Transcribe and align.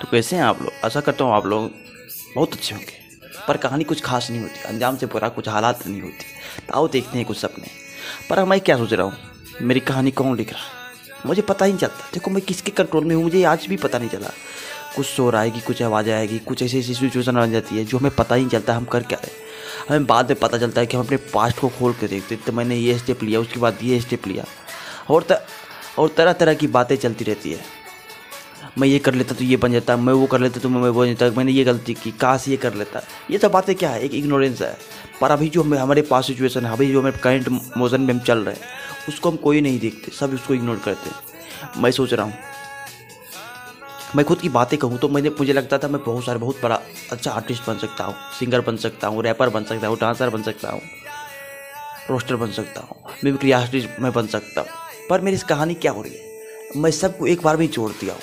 तो 0.00 0.08
कैसे 0.10 0.36
हैं 0.36 0.42
आप 0.42 0.62
लोग? 0.62 0.72
आशा 0.84 1.00
करता 1.00 1.24
हूँ 1.24 1.34
आप 1.34 1.46
लोग 1.46 1.70
बहुत 2.34 2.52
अच्छे 2.52 2.74
होंगे। 2.74 3.04
पर 3.48 3.56
कहानी 3.56 3.84
कुछ 3.84 4.00
खास 4.02 4.30
नहीं 4.30 4.40
होती, 4.40 4.62
अंजाम 4.62 4.96
से 4.96 5.06
बुरा 5.06 5.28
कुछ 5.28 5.48
हालात 5.48 5.86
नहीं 5.86 6.00
होती। 6.02 6.66
तो 6.66 6.74
आओ 6.74 6.88
देखते 6.88 7.18
हैं 7.18 7.26
कुछ 7.26 7.38
सपने। 7.38 7.68
पर 8.30 8.44
मैं 8.44 8.60
क्या 8.60 8.76
सोच 8.76 8.92
रहा 8.92 9.06
हूँ? 9.06 9.16
मेरी 9.62 9.80
कहानी 9.80 10.10
कौन 10.10 10.36
लिख 10.36 10.52
रहा 10.52 10.62
है? 10.62 11.24
मुझे 11.26 11.42
पता 11.42 11.64
ही 11.64 11.72
नहीं 11.72 11.80
चलता। 11.80 12.08
देखो 12.14 12.30
मैं 12.30 12.42
किसके 12.42 12.70
कंट्रोल 12.70 13.04
में 13.04 13.14
हूँ? 13.16 13.22
मुझे 13.22 13.42
आज 13.44 13.66
भी 13.66 13.76
पता 13.76 13.98
नहीं 13.98 14.08
चला। 14.08 14.30
कुछ 14.96 15.06
शोर 15.06 15.36
आएगी, 15.36 15.60
कुछ 15.60 15.82
आवाज़ 15.82 16.10
आएगी, 16.10 16.38
कुछ 16.38 16.62
ऐसी 16.62 16.78
ऐसी 16.78 16.94
सिचुएशन 16.94 17.34
बन 17.34 17.52
जाती 17.52 17.78
है 17.78 17.84
जो 17.84 17.98
हमें 17.98 18.14
पता 18.14 18.34
ही 18.34 18.42
नहीं 18.42 18.50
चलता 18.50 18.74
हम 18.74 18.84
कर 18.84 19.02
क्या 19.02 19.18
रहे 19.24 19.44
हमें 19.88 20.06
बाद 20.06 20.28
में 20.28 20.38
पता 20.40 20.58
चलता 20.58 20.80
है 20.80 20.86
कि 20.86 20.96
हम 20.96 21.04
अपने 21.04 21.16
पास्ट 21.16 21.58
को 21.58 21.68
खोल 21.68 21.92
कर 21.92 22.06
देखते 22.06 22.36
तो 22.36 22.52
मैंने 22.52 22.76
ये 22.76 22.98
स्टेप 22.98 23.22
लिया, 23.22 23.40
उसके 23.40 23.60
बाद 23.60 23.78
ये 23.82 24.00
स्टेप 24.00 24.26
लिया। 24.26 24.44
और 25.10 25.26
और 25.98 26.08
तरह 26.08 26.32
तरह 26.32 26.54
की 26.54 26.66
बातें 26.66 26.96
चलती 26.96 27.24
रहती 27.24 27.52
है। 27.52 27.60
मैं 28.78 28.88
ये 28.88 28.98
कर 28.98 29.14
लेता 29.14 29.34
तो 29.34 29.44
ये 29.44 29.56
बन 29.56 29.72
जाता, 29.72 29.96
मैं 29.96 30.12
वो 30.12 30.26
कर 30.26 30.40
लेता 30.40 30.60
तो 30.60 30.68
मैं 30.68 30.80
वो 30.80 31.00
बन 31.00 31.14
जाता। 31.14 31.36
मैंने 31.36 31.52
ये 31.52 31.64
गलती 31.64 31.94
की, 31.94 32.10
काश 32.12 32.48
ये 32.48 32.56
कर 32.56 32.74
लेता। 32.74 33.02
ये 33.30 33.38
सब 33.38 33.50
बातें 33.52 33.74
क्या 33.74 33.90
है? 33.90 34.00
एक 34.00 34.14
इग्नोरेंस 34.14 34.62
है। 34.62 34.76
पर 35.20 35.30
अभी 35.30 35.48
जो 35.48 35.62
हमें, 35.62 35.78
हमारे 35.78 36.02
पास 36.02 36.26
सिचुएशन 36.26 36.66
है, 36.66 36.72
अभी 36.72 36.92
जो 36.92 37.00
हमें 37.00 37.12
करंट 37.14 37.48
मोशन 37.76 38.00
में 38.00 38.12
हम 38.14 38.20
चल 38.20 38.38
रहे 38.38 38.54
हैं, 38.54 38.62
उसको 39.08 39.30
हम 39.30 39.36
कोई 39.36 39.60
नहीं 39.60 39.78
देखते, 39.80 40.10
सब 40.10 40.34
उसको 40.34 40.54
इग्नोर 40.54 40.80
करते 40.84 41.10
हैं। 41.10 41.82
मैं 41.82 41.90
सोच 41.90 42.14
रहा 42.14 42.26
हूँ, 42.26 42.34
मैं 44.16 44.24
खुद 44.24 44.40
की 44.40 44.48
बातें 44.48 44.78
कहूँ 44.78 44.98
तो 44.98 45.08
मैंने, 45.08 45.30
मुझे 45.30 45.52
लगता 45.52 45.78
था 45.78 45.88
मैं 45.88 46.02
बहुत 46.04 46.24
सारे, 46.24 46.38
बहुत 46.38 46.62
बड़ा 46.62 46.80
अच्छा 47.12 47.30
आर्टिस्ट 47.30 47.66
बन 47.66 47.78
सकता 47.78 48.04
हूँ 48.04 48.14
सिंगर 48.38 48.60
बन 48.60 48.76
सकता 48.76 49.08
हूँ 49.08 49.22
रैपर 49.22 49.48
बन 49.48 49.64
सकता 49.64 49.86
हूँ 49.86 49.98
डांसर 50.00 50.30
बन 50.30 50.42
सकता 50.42 50.70
हूँ 50.70 50.80
रोस्टर 52.10 52.36
बन 52.36 52.50
सकता 52.52 52.80
हूँ 52.80 53.14
मिमिक्री 53.24 53.52
आर्टिस्ट 53.52 54.00
मैं 54.00 54.12
बन 54.12 54.26
सकता 54.26 54.60
हूँ। 54.60 54.68
पर 55.10 55.20
मेरी 55.20 55.36
इस 55.36 55.42
कहानी 55.44 55.74
क्या 55.74 55.92
हो 55.92 56.02
रही 56.02 56.12
है? 56.12 56.24
मैं 56.76 56.90
सबको 56.90 57.26
एक 57.26 57.42
बार 57.42 57.56
में 57.56 57.62
ही 57.62 57.72
छोड़ 57.72 57.90
दिया 57.90 58.14
हूँ। 58.14 58.22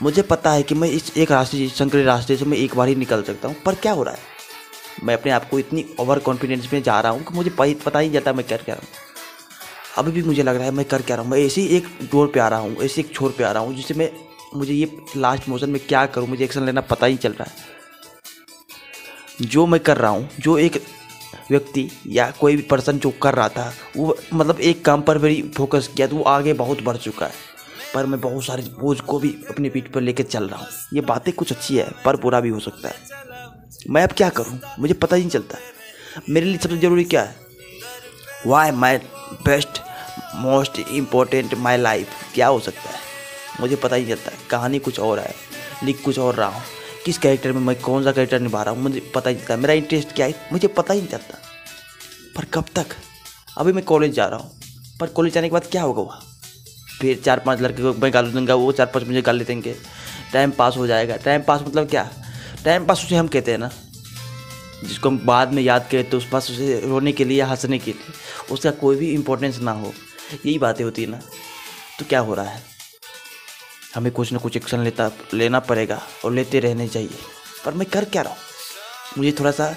मुझे 0.00 0.22
पता 0.22 0.50
है 0.52 0.62
कि 0.62 0.74
मैं 0.74 0.88
इस 0.88 1.16
एक 1.16 1.30
रास्ते 1.32 1.66
संकरे 1.68 2.02
रास्ते 2.04 2.36
से 2.36 2.44
मैं 2.44 2.56
एक 2.58 2.74
बार 2.76 2.88
ही 2.88 2.94
निकल 2.94 3.22
सकता 3.22 3.48
हूँ, 3.48 3.56
पर 3.64 3.74
क्या 3.74 3.92
हो 3.92 4.02
रहा 4.02 4.14
है? 4.14 4.20
मैं 5.04 5.14
अपने 5.14 5.32
आप 5.32 5.48
को 5.50 5.58
इतनी 5.58 5.84
ओवर 6.00 6.18
कॉन्फिडेंस 6.18 6.68
में 6.72 6.82
जा 6.82 7.00
रहा 7.00 7.12
हूँ 7.12 7.22
कि 7.22 7.34
मुझे 7.34 7.50
पता 7.84 7.98
ही 7.98 8.10
जाता 8.10 8.32
मैं 8.32 8.46
कर 8.46 8.56
क्या 8.56 8.74
रहा 8.74 8.84
हूँ। 8.84 8.88
अभी 9.98 10.12
भी 10.12 10.22
मुझे 10.22 10.42
लग 10.42 10.56
रहा 10.56 10.64
है 10.64 10.70
मैं 10.70 10.84
कर 10.84 11.02
क्या 11.02 11.16
रहा 11.16 11.24
हूँ। 11.24 11.30
मैं 11.32 11.38
ऐसे 11.38 11.60
ही 11.60 11.76
एक 11.76 11.86
डोर 12.12 12.30
पे 12.34 12.40
आ 12.40 12.48
रहा 12.48 12.58
हूँ, 12.58 12.76
ऐसे 12.76 13.00
एक 13.00 13.12
छोर 13.14 13.34
पे 13.38 13.44
आ 13.44 13.50
रहा 13.52 13.62
हूँ, 13.62 13.74
जिससे 13.74 13.94
मैं, 13.94 14.10
मुझे 14.54 14.72
ये 14.72 14.90
लास्ट 15.16 15.48
मोशन 15.48 15.70
में 15.70 15.80
क्या 15.88 16.06
करूँ, 16.06 16.28
मुझे 16.28 16.44
एक्शन 16.44 16.64
लेना 16.66 16.80
पता 16.80 17.06
ही 17.06 17.16
चल 17.16 17.32
रहा 17.32 17.44
है। 17.44 17.56
जो 19.46 19.66
मैं 19.66 19.80
कर 19.80 19.96
रहा 19.96 20.10
हूँ, 20.10 20.28
जो 20.40 20.58
एक 20.58 20.82
व्यक्ति 21.50 21.88
या 22.06 22.30
कोई 22.30 22.56
भी 22.56 22.62
पर्सन 22.62 22.98
जो 22.98 23.10
कर 23.22 23.34
रहा 23.34 23.48
था, 23.48 23.72
वो 23.96 24.16
मतलब 24.32 24.60
एक 24.60 24.84
काम 24.84 25.02
पर 25.02 25.18
मेरी 25.18 25.42
फोकस 25.56 25.90
किया 25.96 26.06
तो 26.06 26.16
वो 26.16 26.22
आगे 26.22 26.52
बहुत 26.52 26.82
बढ़ 26.82 26.96
चुका 26.96 27.26
है। 27.26 27.32
पर 27.94 28.06
मैं 28.06 28.20
बहुत 28.20 28.44
सारे 28.44 28.62
बोझ 28.80 29.00
को 29.00 29.18
भी 29.18 29.28
अपने 29.50 29.68
पीठ 29.68 29.92
पर 29.92 30.00
लेकर 30.00 30.24
चल 30.24 30.48
रहा 30.48 30.58
हूँ। 30.60 30.66
ये 30.94 31.00
बातें 31.00 31.32
कुछ 31.34 31.52
अच्छी 31.52 31.76
है, 31.76 31.88
पर 32.04 32.16
बुरा 32.16 32.40
भी 32.40 32.48
हो 32.48 32.60
सकता 32.60 32.88
है। 32.88 32.94
मैं 33.90 34.02
अब 34.02 34.12
क्या 34.12 34.28
करूँ? 34.28 34.58
मुझे 34.78 34.94
पता 34.94 35.16
ही 35.16 35.22
नहीं 35.22 35.30
चलता। 35.30 35.58
मेरे 36.28 36.46
लिए 36.46 36.58
सबसे 36.58 36.76
ज़रूरी 36.76 37.04
क्या 37.04 37.22
है? 37.22 37.36
Why 38.46 38.70
my 38.70 38.98
best 39.44 39.80
most 40.34 40.78
important 40.78 41.54
my 41.54 41.76
life 41.76 42.08
क्या 42.34 42.46
हो 42.46 42.60
सकता 42.60 42.90
है? 42.90 42.98
मुझे 43.60 43.76
पता 43.76 43.96
ही 43.96 44.04
नहीं 44.04 44.14
चलता। 44.14 44.32
कहानी 44.50 44.78
कुछ 44.78 45.00
और 45.00 45.18
है, 45.18 45.34
लिख 45.84 46.02
कुछ 46.04 46.18
और 46.18 46.34
रहा 46.34 46.48
हूँ। 46.48 46.62
किस 47.04 47.18
कैरेक्टर 47.18 47.52
में 47.52 47.60
मैं 47.60 47.80
कौन 47.80 48.04
सा 48.04 48.12
कैरेक्टर 48.12 48.40
निभा 48.40 48.62
रहा 48.62 48.74
हूँ, 48.74 48.82
मुझे 48.82 49.00
पता 49.14 49.30
ही 49.30 49.36
नहीं 49.36 49.46
चलता। 49.46 49.56
मेरा 49.56 49.74
इंटरेस्ट 49.74 50.12
क्या 50.12 50.26
है? 50.26 50.48
मुझे 50.52 50.68
पता 50.68 50.94
ही 50.94 51.00
नहीं 51.00 51.10
चलता। 51.10 51.38
पर 52.36 52.44
कब 52.44 52.64
तक? 52.74 52.86
अभी 53.58 53.72
मैं 53.72 53.84
कॉलेज 53.84 54.12
जा 54.12 54.26
रहा 54.26 54.38
हूँ। 54.38 54.50
पर 55.00 55.06
कॉलेज 55.06 55.34
जाने 55.34 55.48
के 55.48 55.52
बाद 55.52 55.66
क्या 55.66 55.82
होगा 55.82 56.02
वहाँ? 56.02 56.20
फिर 57.00 57.20
चार 57.24 57.38
पाँच 57.38 57.60
लड़के 57.60 57.82
को 57.82 57.92
मैं 57.94 58.12
गाली 58.14 58.30
दूँगा, 58.32 58.54
वो 58.54 58.72
चार 58.72 58.86
पाँच 58.86 59.06
मुझे 59.06 59.22
गाली 59.22 59.44
देंगे। 59.44 59.74
टाइम 60.32 60.50
पास 60.50 60.76
हो 60.76 60.86
जाएगा। 60.86 61.16
टाइम 61.16 61.42
पास 61.42 61.60
मतलब 61.60 61.88
क्या? 61.88 62.08
टाइम 62.64 62.86
पास 62.86 63.04
उसे 63.04 63.16
हम 63.16 63.28
कहते 63.28 63.50
हैं 63.50 63.58
ना, 63.58 63.70
जिसको 64.84 65.08
हम 65.08 65.18
बाद 65.18 65.52
में 65.52 65.62
याद 65.62 65.88
करें 65.90 66.08
तो 66.10 66.16
उस 66.16 66.28
पास 66.28 66.50
उसे 66.50 66.80
रोने 66.80 67.12
के 67.12 67.24
लिए 67.24 67.42
हंसने 67.42 67.78
के 67.78 67.90
लिए, 67.92 68.12
उसका 68.50 68.70
कोई 68.72 68.96
भी 68.96 69.12
इम्पोर्टेंस 69.12 69.58
ना 69.60 69.72
हो। 69.72 69.92
यही 70.34 70.58
बातें 70.58 70.84
होती 70.84 71.02
है 71.02 71.08
ना। 71.08 71.20
तो 71.98 72.04
क्या 72.04 72.20
हो 72.20 72.34
रहा 72.34 72.44
है? 72.44 72.62
हमें 73.94 74.12
कुछ 74.12 74.32
ना 74.32 74.38
कुछ 74.38 74.56
एक्शन 74.56 74.80
लेता, 74.80 75.10
लेना 75.34 75.60
पड़ेगा 75.60 76.00
और 76.24 76.32
लेते 76.32 76.60
रहने 76.60 76.88
चाहिए। 76.88 77.18
पर 77.64 77.74
मैं 77.74 77.88
कर 77.88 78.04
क्या 78.04 78.22
रहा 78.22 78.32
हूँ? 78.32 78.38
मुझे 79.18 79.32
थोड़ा 79.32 79.50
सा 79.50 79.74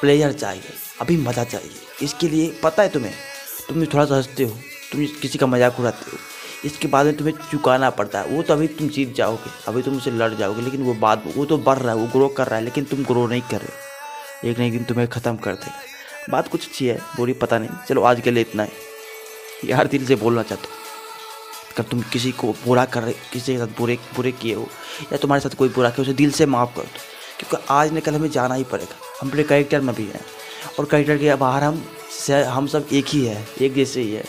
प्लेयर 0.00 0.32
चाहिए, 0.32 0.72
अभी 1.00 1.16
मज़ा 1.16 1.44
चाहिए। 1.44 2.04
इसके 2.04 2.28
लिए 2.28 2.50
पता 2.62 2.82
है 2.82 2.88
तुम्हें? 2.88 3.12
तुम 3.68 3.84
थोड़ा 3.84 4.04
सा 4.04 4.16
हँसते 4.16 4.44
हो, 4.44 4.56
तुम 4.92 5.06
किसी 5.22 5.38
का 5.38 5.46
मज़ाक 5.46 5.80
उड़ाते 5.80 6.10
हो। 6.10 6.18
इसके 6.64 6.88
बाद 6.88 7.06
में 7.06 7.16
तुम्हें 7.16 7.34
चुकाना 7.50 7.90
पड़ता 7.90 8.20
है। 8.20 8.26
वो 8.26 8.42
तो 8.42 8.52
अभी 8.54 8.66
तुम 8.68 8.88
जीत 8.88 9.14
जाओगे, 9.14 9.50
अभी 9.68 9.82
तुम 9.82 9.96
उसे 9.96 10.10
लड़ 10.10 10.34
जाओगे, 10.34 10.62
लेकिन 10.62 10.82
वो 10.82 10.94
बाद 10.94 11.22
वो 11.36 11.44
तो 11.44 11.58
बढ़ 11.58 11.78
रहा 11.78 11.94
है, 11.94 11.96
वो 11.96 12.06
ग्रो 12.06 12.28
कर 12.28 12.46
रहा 12.46 12.58
है, 12.58 12.64
लेकिन 12.64 12.84
तुम 12.84 13.04
ग्रो 13.04 13.26
नहीं 13.26 13.40
कर 13.40 13.60
रहे 13.60 14.50
एक 14.50 14.58
ना 14.58 14.64
एक 14.64 14.72
दिन 14.72 14.84
तुम्हें 14.84 15.08
ख़त्म 15.08 15.36
कर 15.36 15.54
देगा। 15.54 15.80
बात 16.30 16.48
कुछ 16.48 16.66
अच्छी 16.66 16.86
है 16.86 16.98
बुरी 17.16 17.32
पता 17.32 17.58
नहीं। 17.58 17.68
चलो, 17.88 18.02
आज 18.02 18.20
के 18.20 18.30
लिए 18.30 18.40
इतना 18.40 18.62
ही। 18.62 19.70
यार, 19.70 19.86
दिल 19.86 20.06
से 20.06 20.16
बोलना 20.16 20.42
चाहता 20.42 20.64
हूँ। 20.64 20.72
अगर 21.72 21.82
तुम 21.82 22.02
किसी 22.02 22.32
को 22.32 22.52
बुरा 22.52 22.84
कर 22.84 23.02
रहे, 23.02 23.12
किसी 23.32 23.52
के 23.52 23.58
साथ 23.58 23.66
बुरे 23.66 23.98
बुरे 24.16 24.32
किए 24.32 24.54
हो, 24.54 24.68
या 25.12 25.16
तुम्हारे 25.16 25.40
साथ 25.40 25.56
कोई 25.56 25.68
बुरा 25.68 25.90
किया 25.90 26.02
उसे 26.02 26.12
दिल 26.12 26.30
से 26.30 26.46
माफ़ 26.46 26.76
कर 26.76 26.82
दो। 26.82 27.02
क्योंकि 27.38 27.66
आज 27.70 27.92
न 27.92 28.00
कल 28.00 28.14
हमें 28.14 28.30
जाना 28.30 28.54
ही 28.54 28.64
पड़ेगा। 28.64 28.96
हम 29.20 29.30
अपने 29.30 29.42
कैरेक्टर 29.42 29.80
में 29.80 29.94
भी 29.94 30.04
हैं। 30.04 30.24
और 30.78 30.84
कैरेक्टर 30.84 31.18
के 31.18 31.34
बाहर 31.34 31.62
हम 31.62 31.84
हम 32.30 32.66
सब 32.66 32.86
एक 32.92 33.06
ही 33.08 33.24
है, 33.26 33.48
एक 33.60 33.74
जैसे 33.74 34.00
ही 34.00 34.12
है। 34.14 34.24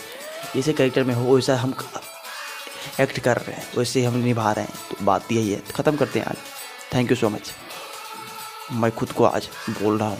जैसे 0.56 0.72
कैरेक्टर 0.72 1.04
में 1.04 1.14
हो, 1.14 1.34
वैसा 1.36 1.56
हम 1.56 1.74
एक्ट 3.00 3.18
कर 3.20 3.36
रहे 3.36 3.56
हैं 3.56 3.66
वैसे 3.76 4.04
हम 4.04 4.16
निभा 4.16 4.52
रहे 4.52 4.64
हैं। 4.64 4.74
तो 4.90 5.04
बात 5.04 5.32
यही 5.32 5.52
है। 5.52 5.58
तो 5.58 5.74
ख़त्म 5.74 5.96
करते 5.96 6.18
हैं 6.18 6.26
आज। 6.26 6.36
थैंक 6.94 7.10
यू 7.10 7.16
सो 7.16 7.28
मच 7.28 7.52
मैं 8.72 8.90
खुद 8.92 9.12
को 9.12 9.24
आज 9.24 9.48
बोल 9.70 9.98
रहा 9.98 10.08
हूँ। 10.08 10.18